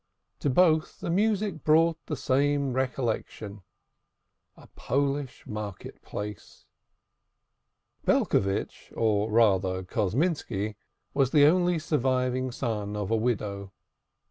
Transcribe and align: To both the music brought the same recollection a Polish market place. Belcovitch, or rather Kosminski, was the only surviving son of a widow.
To 0.39 0.49
both 0.49 0.99
the 0.99 1.11
music 1.11 1.63
brought 1.63 2.03
the 2.07 2.15
same 2.15 2.73
recollection 2.73 3.61
a 4.57 4.65
Polish 4.69 5.45
market 5.45 6.01
place. 6.01 6.65
Belcovitch, 8.07 8.91
or 8.97 9.29
rather 9.29 9.83
Kosminski, 9.83 10.73
was 11.13 11.29
the 11.29 11.45
only 11.45 11.77
surviving 11.77 12.49
son 12.51 12.95
of 12.95 13.11
a 13.11 13.15
widow. 13.15 13.73